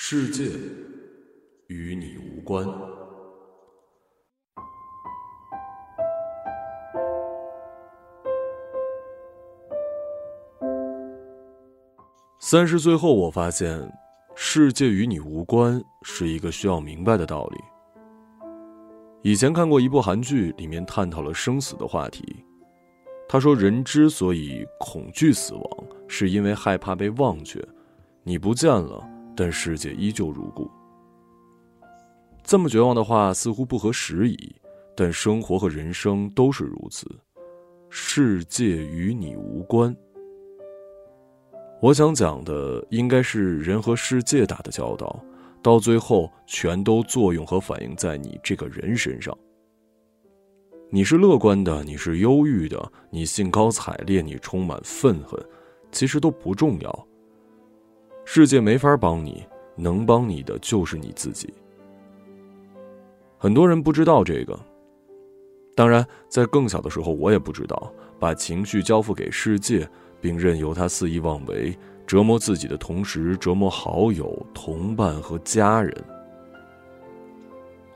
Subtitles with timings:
[0.00, 0.44] 世界
[1.66, 2.64] 与你无关。
[12.38, 13.92] 三十岁后，我发现，
[14.36, 17.58] 世界与你无关是一个需要明白的道理。
[19.22, 22.44] 以前看过一部韩剧，里面探讨了生死的话题。
[23.28, 25.64] 他说，人之所以恐惧死亡，
[26.06, 27.60] 是因为害怕被忘却。
[28.22, 29.04] 你不见了，
[29.38, 30.68] 但世界依旧如故。
[32.42, 34.36] 这么绝望的话似乎不合时宜，
[34.96, 37.06] 但生活和人生都是如此。
[37.88, 39.96] 世界与你无关。
[41.80, 45.22] 我想讲的应该是人和世界打的交道，
[45.62, 49.36] 到最后全都作用和反映在你这个人身上。
[50.90, 55.40] 你是乐观的，你是忧郁的，你兴高采烈，你充满愤恨，
[55.92, 57.06] 其实都不重要。
[58.30, 59.42] 世界没法帮你，
[59.74, 61.50] 能帮你的就是你自己。
[63.38, 64.60] 很多人不知道这个，
[65.74, 69.88] 当然，在更小的时候我也不知道，把情绪交付给世界。
[70.20, 71.74] 并任由他肆意妄为，
[72.06, 76.04] 折磨自己的同时折磨好友、同伴和家人。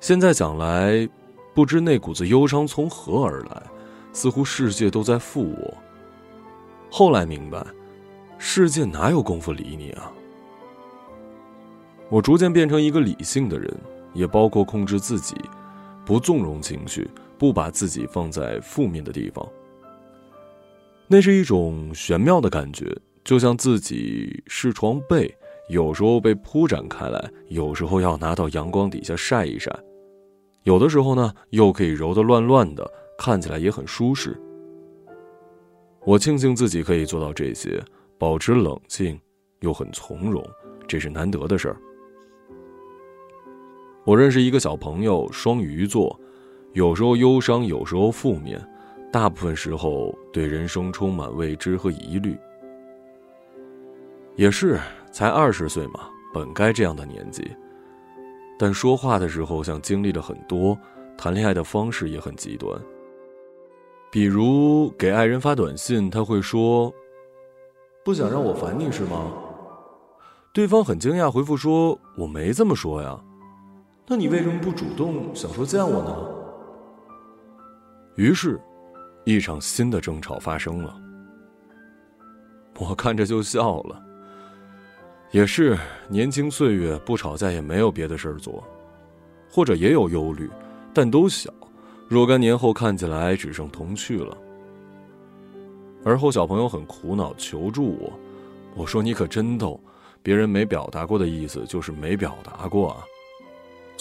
[0.00, 1.06] 现在想来，
[1.52, 3.62] 不知那股子忧伤从何而来，
[4.14, 5.74] 似乎世界都在负我。
[6.90, 7.62] 后来明白，
[8.38, 10.10] 世界哪有功夫理你啊？
[12.12, 13.74] 我逐渐变成一个理性的人，
[14.12, 15.34] 也包括控制自己，
[16.04, 19.48] 不纵容情绪，不把自己放在负面的地方。
[21.08, 25.34] 那是一种玄妙的感觉，就像自己是床被，
[25.70, 29.74] 有时候被铺展开来，有时候要拿到阳光底下晒一晒，
[30.64, 34.38] 有的时候呢，又可以揉得乱乱的，看起来也很舒适。
[36.04, 37.82] 我庆幸自己可以做到这些，
[38.18, 39.18] 保持冷静，
[39.60, 40.46] 又很从容，
[40.86, 41.76] 这是难得的事儿。
[44.04, 46.18] 我认识一个小朋友，双鱼座，
[46.72, 48.60] 有时候忧伤，有时候负面。
[49.12, 52.36] 大部分时候对人生充满未知和疑虑，
[54.36, 54.80] 也是
[55.12, 57.48] 才二十岁嘛，本该这样的年纪。
[58.58, 60.76] 但说话的时候像经历了很多，
[61.16, 62.80] 谈恋爱的方式也很极端。
[64.10, 66.92] 比如给爱人发短信，他会说
[68.04, 69.30] ：“不想让我烦你是吗？”
[70.52, 73.22] 对方很惊讶，回复说：“我没这么说呀。”
[74.06, 76.16] 那你为什么不主动想说见我呢？
[78.16, 78.60] 于是。
[79.24, 81.00] 一场新的争吵发生了，
[82.76, 84.02] 我看着就笑了。
[85.30, 88.64] 也是年轻岁月，不吵架也没有别的事儿做，
[89.48, 90.50] 或者也有忧虑，
[90.92, 91.54] 但都小。
[92.08, 94.36] 若干年后看起来只剩童趣了。
[96.04, 98.12] 而后小朋友很苦恼，求助我。
[98.74, 99.80] 我说：“你可真逗，
[100.20, 103.04] 别人没表达过的意思就是没表达过啊。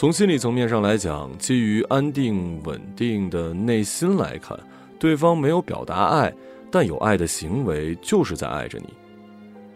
[0.02, 4.60] 从心理层面上来讲，基于安定稳定的内心来看。”
[4.98, 6.34] 对方没有表达爱，
[6.72, 8.88] 但有爱的行为就是在爱着你。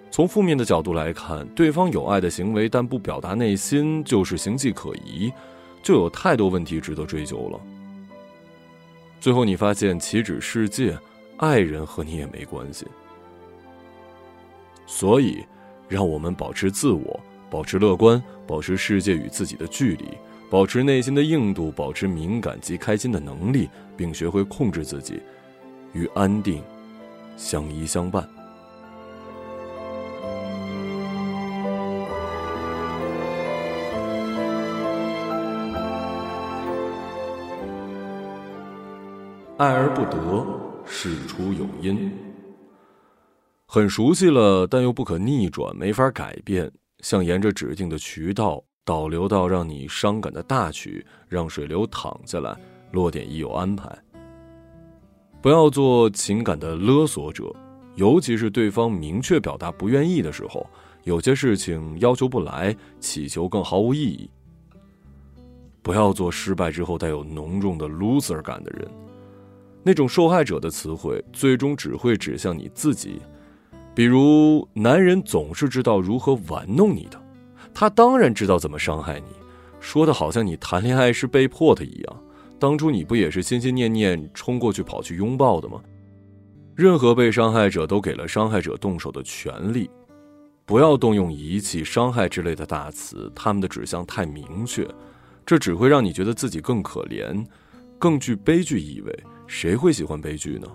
[0.10, 5.32] 从负面的角度来看，对方有爱的行为但不表达内心，就是形迹可疑，
[5.84, 7.60] 就有太多问题值得追究了。
[9.22, 10.98] 最后你发现，岂止世界，
[11.38, 12.88] 爱人和你也没关系。
[14.88, 15.46] 所以，
[15.88, 17.20] 让我们保持自我，
[17.56, 20.10] 保持乐观，保持世界与自己的距离。
[20.50, 25.22] 保持内心的硬度，保持敏感及开心的能力，并学会控制自己，
[25.94, 26.62] 与安定
[27.38, 28.28] 相依相伴。
[39.56, 40.46] 爱而不得，
[40.86, 42.12] 事出有因。
[43.66, 46.70] 很熟悉了，但又不可逆转，没法改变，
[47.06, 48.64] 像沿着指定的渠道。
[48.84, 52.56] 导流到让你伤感的大曲，让水流淌下来，
[52.92, 53.90] 落点已有安排。
[55.42, 57.52] 不要做情感的勒索者，
[57.96, 60.68] 尤其是对方明确表达不愿意的时候，
[61.04, 64.30] 有些事情要求不来，祈求更毫无意义。
[65.82, 68.88] 不要做失败之后带有浓重的 loser 感的人，
[69.82, 73.20] 那种受害者的词汇，最终只会指向你自己。
[73.96, 77.20] 比如，男人总是知道如何玩弄你的。
[77.74, 79.28] 他当然知道怎么伤害你，
[79.80, 82.22] 说的好像你谈恋爱是被迫的一样。
[82.60, 85.82] 当初你不也是心心念念冲过去跑去拥抱的吗？
[86.76, 89.90] 任何被伤害者都给了伤害者动手的权利，
[90.66, 94.86] 不要动用遗弃、伤害之类的大词，他们的指向太明确，
[95.46, 97.46] 这只会让你觉得自己更可怜，
[97.98, 99.24] 更具悲剧意味。
[99.48, 100.68] 谁会喜欢悲剧呢？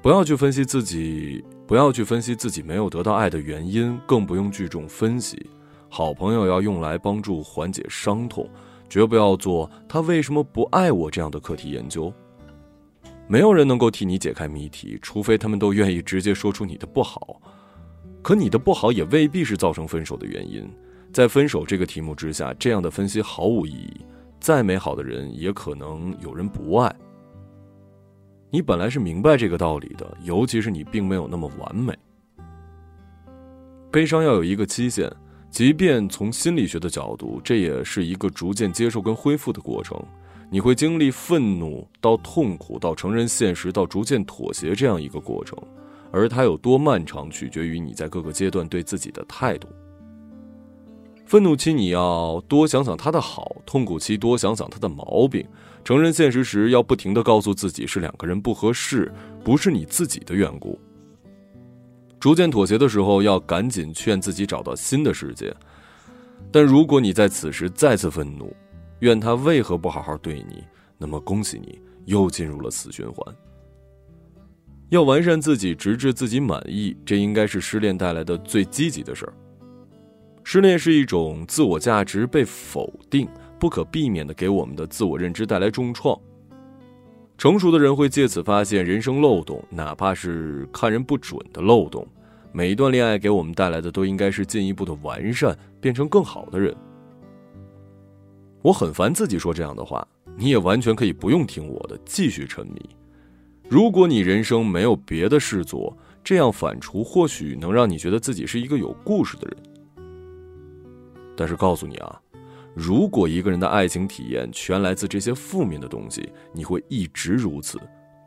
[0.00, 1.44] 不要去分析自己。
[1.68, 5.38] 不要去分析自己没有得到爱的原因，更不用聚众分析。
[5.90, 8.48] 好朋友要用来帮助缓解伤痛，
[8.88, 12.10] 绝不要做他为什么不爱我这样的课题研究。
[13.26, 17.38] 没有人能够替你解开谜题，除非他们都愿意直接说出你的不好。
[18.22, 20.66] 可你的不好也未必是造成分手的原因。
[21.12, 24.00] 在分手这个题目之下，这样的分析毫无意义。
[24.40, 26.90] 再美好的人，也可能有人不爱。
[28.50, 31.92] 你本来是明白这个道理的，尤其是你并没有那么完美。
[33.90, 35.10] 悲伤要有一个期限，
[35.50, 40.02] 即便从心理学的角度，这也是一个逐渐接受跟恢复的过程。
[40.50, 45.58] 你会经历愤怒到痛苦到承认现实到逐渐妥协这样一个过程，
[46.10, 49.68] 而它有多漫长，取决于你在各个阶段对自己的态度。
[51.26, 55.46] 愤怒期你要多想想他的好，痛苦期多想想他的毛病。
[55.88, 59.10] 承认现实时要不停的告诉自己是两个人不合适，
[59.42, 60.78] 不是你自己的缘故。
[62.20, 65.50] 逐渐妥协的时候要赶紧劝自己找到新的世界。
[66.52, 68.54] 但如果你在此时再次愤怒，
[68.98, 70.62] 怨他为何不好好对你，
[70.98, 73.34] 那么恭喜你又进入了死循环。
[74.90, 79.32] 要完善自己，直至自己满意，这应该是失恋带来的最积极的事儿。
[80.44, 83.26] 失恋是一种自我价值被否定，
[83.58, 86.18] 不可避免的给我们的自我认知带来重创。
[87.36, 92.06] 成熟的人会借此发现人生漏洞，哪怕是看人不准的漏洞。
[92.50, 96.74] 每一段恋爱给我们带来的都应该是进一步的完善，变成更好的人。
[98.62, 100.06] 我很烦自己说这样的话，
[100.36, 102.80] 你也完全可以不用听我的，继续沉迷。
[103.68, 109.56] 如果你人生没有别的事做，这样反刍或许能让你觉得自己是一个有故事的人。
[111.36, 112.20] 但是告诉你啊，
[112.80, 117.76] 如果一个人的爱情体验全来自这些负面的东西，你会一直如此，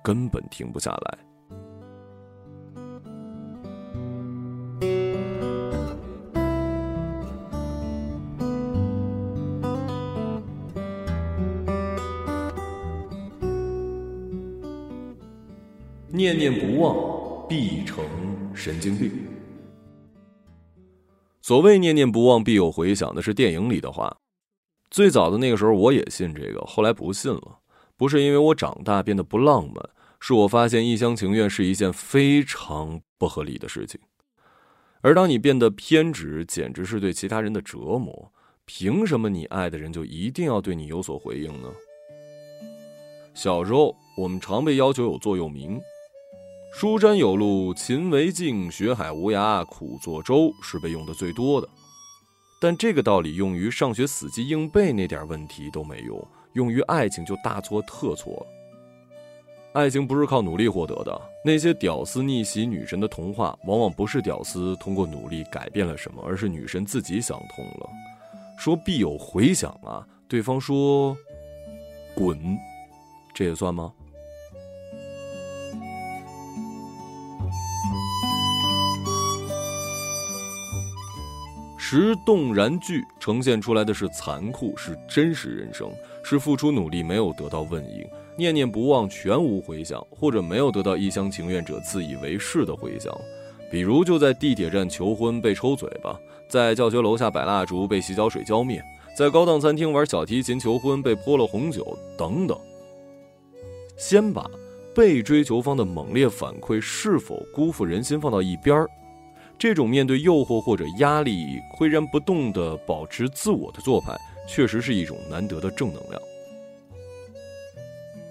[0.03, 1.17] 根本停不下来。
[16.09, 18.03] 念念不忘，必成
[18.53, 19.09] 神经病。
[21.41, 24.13] 所谓念念不忘必有回响，那是电影里的话。
[24.91, 27.59] 最早的那个时候，我也信这个，后来不信了。
[27.95, 29.89] 不是因为我长大变得不浪漫，
[30.19, 33.99] 是我发现一厢情愿是一件非常不合理的事情。
[34.99, 38.31] 而当你变得偏执，简直是对其他人的折磨。
[38.65, 41.69] 凭什么你爱的人就一定要对你有所回应呢？
[43.33, 45.79] 小时候，我们常被要求有座右铭。
[46.73, 51.67] 书山有路勤为径，学海无涯苦作舟，是被用的最多的。
[52.61, 56.23] 但这个道理用于上学死记硬背那点问题都没用，
[56.53, 58.45] 用于爱情就大错特错了。
[59.73, 67.89] 爱情不是靠努力获得的，那些屌丝逆袭女神的童话，往往不是屌丝通过努力改变了什么，而是女神自己想通了，
[68.59, 70.05] 说必有回响啊。
[70.27, 71.17] 对方说
[72.13, 72.37] 滚，
[73.33, 73.91] 这也算吗？
[81.93, 85.91] 时动然剧呈现出来的是残酷，是真实人生，
[86.23, 88.07] 是付出努力没有得到问应，
[88.37, 93.13] 念念不忘全无回响，或者没有得到一厢情愿者自以为是的回响。
[93.69, 96.17] 比如就在地铁站求婚被抽嘴巴，
[96.47, 98.81] 在教学楼下摆蜡烛被洗脚水浇灭，
[99.17, 101.85] 在高档餐厅玩小提琴求婚被泼了红酒
[102.17, 102.57] 等等。
[103.97, 104.49] 先把
[104.95, 108.89] 被追求方的猛烈反馈是否辜负人心放到一边儿。
[109.61, 116.19] 这种面对诱惑或者压力岿然不动的保持自我的做派，确实是一种难得的正能量。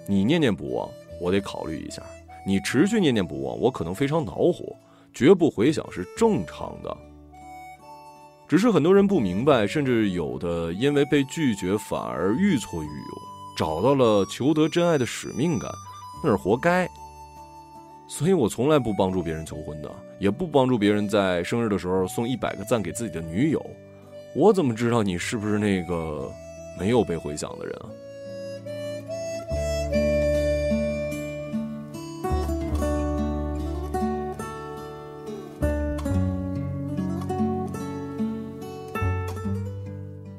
[0.08, 0.90] 你念念不忘，
[1.22, 2.02] 我得考虑一下；
[2.44, 4.74] 你持续念念不忘，我可能非常恼火。
[5.14, 6.96] 绝不回想是正常的，
[8.48, 12.96] 只是很多人不明白，甚至有的因为被拒绝反而愈挫愈勇，
[13.56, 15.70] 找到了求得真爱的使命感，
[16.24, 16.90] 那是活该。
[18.10, 19.88] 所以我从来不帮助别人求婚的，
[20.18, 23.64] 也不帮助别人在生日的时候送一百个赞给自己的女友。
[24.34, 26.28] 我怎么知道你是不是那个
[26.76, 27.86] 没有被回响的人啊？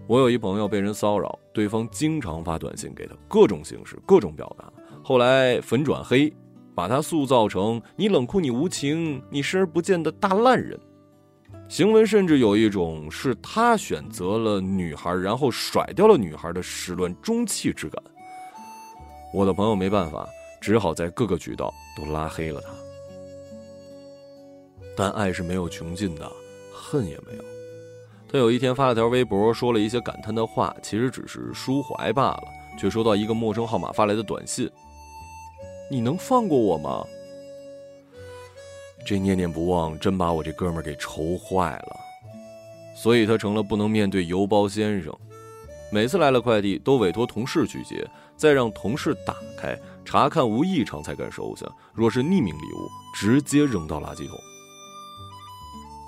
[0.06, 6.32] 我有一朋友被人骚扰，对方经常发短信给他，各种形式，各种表达，后来粉转黑。
[6.76, 10.80] 把他塑造成你冷酷、你无情、你视而不见的大烂人，
[11.68, 18.02] 行文甚至有一种是他选择了女孩，然后甩掉了女孩的始乱终弃之感。
[19.34, 20.28] 我的朋友没办法，
[20.60, 22.70] 只好在各个渠道都拉黑了他。
[24.98, 26.30] 但爱是没有穷尽的，
[26.74, 27.44] 恨也没有。
[28.30, 32.44] 他有一天发了条微博，说了一些感叹的话，其实只是抒怀罢了，
[32.78, 34.70] 却收到一个陌生号码发来的短信
[35.92, 37.06] ：“你能放过我吗？”
[39.06, 42.00] 这念念不忘真把我这哥们儿给愁坏了，
[42.96, 45.14] 所以他成了不能面对邮包先生。
[45.92, 48.08] 每次来了快递，都委托同事去接，
[48.38, 51.66] 再让同事打开查看无异常才敢收下。
[51.94, 54.40] 若是匿名礼物，直接扔到垃圾桶。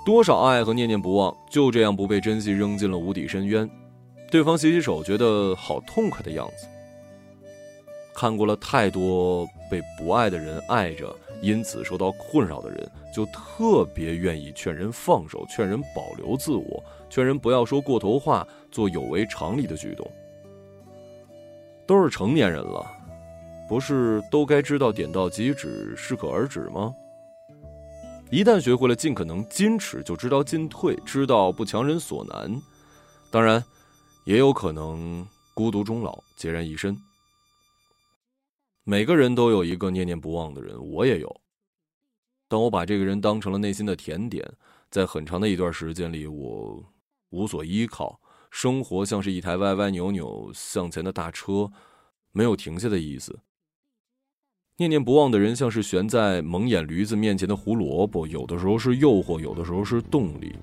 [0.06, 3.68] 多少爱和念念不忘就这样不被珍惜，扔进了无底深渊。
[4.30, 6.66] 对方洗洗手，觉得好痛快的样子。
[8.14, 20.08] 看过了太多被不爱的人爱着，因此受到困扰的人，就特别愿意劝人放手，劝人保留自我，劝人不要说过头话，做有违常理的举动。
[21.86, 22.86] 都是成年人了，
[23.68, 26.94] 不是都该知道点到即止，适可而止吗？
[28.30, 32.50] 一旦学会了尽可能矜持，就知道进退，知道不强人所难。
[33.30, 33.62] 当然，
[34.24, 36.96] 也有可能孤独终老，孑然一身。
[38.86, 41.40] 每个人都有一个念念不忘的人，我也有。
[42.48, 44.46] 当我把这个人当成了内心的甜点，
[44.90, 46.84] 在很长的一段时间里，我
[47.30, 51.72] 无所依靠，生活像是一台歪歪扭扭向前的大车，
[52.32, 53.40] 没有停下的意思。
[54.76, 60.54] 念念不忘的人，像是悬在蒙眼驴子面前的胡萝卜，有的时候是诱惑，有的时候是动力。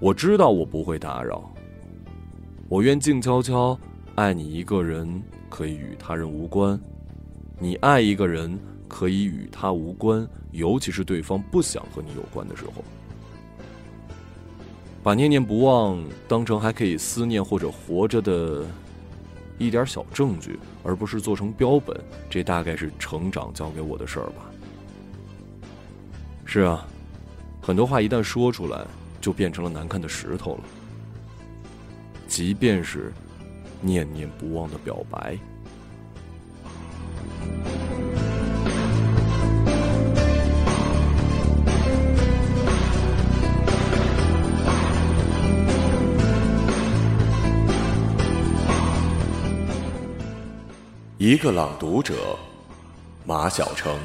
[0.00, 1.52] 我知道我不会打扰，
[2.66, 3.78] 我愿静悄悄
[4.14, 6.78] 爱你一个人，可以与他人无关；
[7.58, 8.58] 你爱一个人，
[8.88, 12.84] 可以与他无关，尤其是对方不想和你有关的时候。
[15.02, 18.64] 把念念不忘当成还可以思念或者活着的。
[19.58, 21.98] 一点小证据，而不是做成标本，
[22.28, 24.50] 这大概是成长教给我的事儿吧。
[26.44, 26.86] 是啊，
[27.62, 28.84] 很多话一旦说出来，
[29.18, 30.64] 就变成了难看的石头了。
[32.28, 33.10] 即便是
[33.80, 35.38] 念念不忘的表白。
[51.26, 52.38] 一个朗读者，
[53.24, 53.98] 马晓成。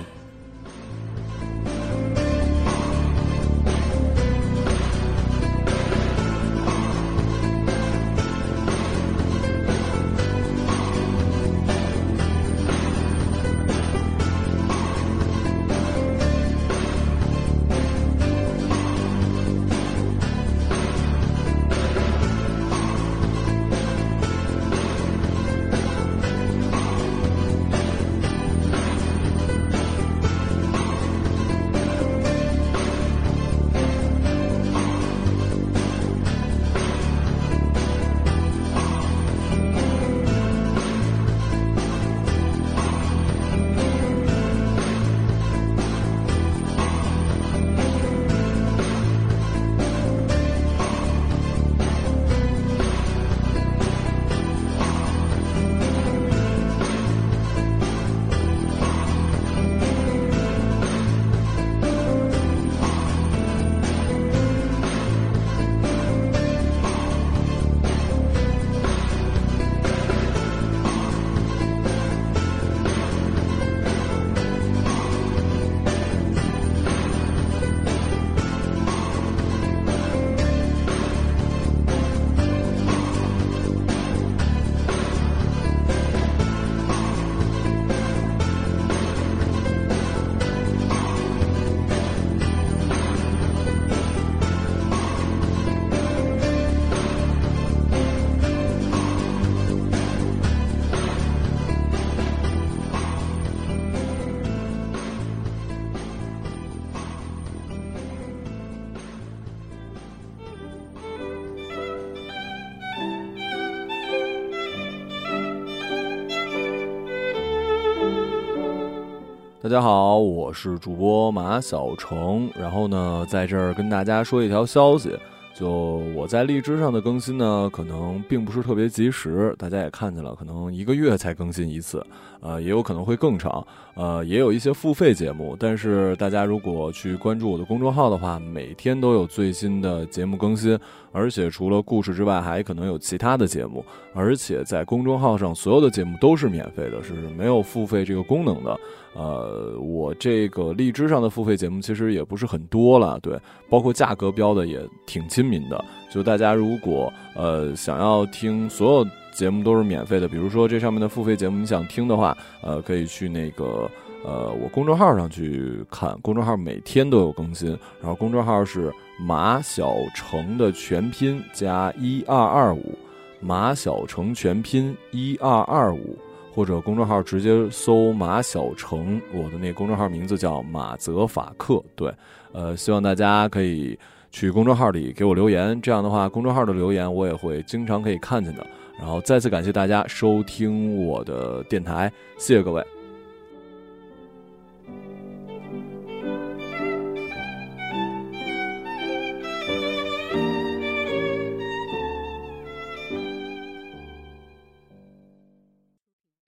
[119.64, 122.50] 大家好，我是主播马小成。
[122.56, 125.16] 然后呢，在这儿跟大家说一条消息，
[125.54, 125.70] 就
[126.16, 129.54] 我在荔枝上的更新呢，可能并不是特别及时。
[129.58, 132.04] 大家也看见了，可能一个月才更新一次，
[132.40, 133.66] 呃，也有可能会更长。
[133.94, 140.80] 呃，也有一些付费节目，但是大家如果去关注我的公众号的话，每天都有最新的节目更新。
[141.14, 143.84] 而且除了故事之外，还可能有其他的节目。
[144.14, 148.80] 而且在公众号上，所有的节目都是免费的，是没有付费这个功能的。
[149.14, 153.38] 呃，我这个荔枝上的付费节目其实也不是很多了，对，
[153.70, 155.84] 包括价格标的也挺清亲民的。
[156.10, 163.90] 就大家如果呃想要听所有节目都是免费的，比如说这上面的付费节目你想听的话，呃，可以去那个
[164.24, 167.70] 呃我公众号上去看，公众号每天都有更新，
[168.02, 172.98] 然后公众号是马小成的全拼加一二二五，
[173.40, 176.18] 马小成全拼一二二五。
[176.54, 181.82] 或者公众号直接搜马小成，我的那公众号名字叫马泽法克。
[181.96, 182.14] 对，
[182.52, 183.98] 呃，希望大家可以
[184.32, 188.66] 去公众号里给我留言，这样的话，公众号的留言我也会经常可以看见的。
[188.98, 193.01] 然后再次感谢大家收听我的电台，谢谢各位。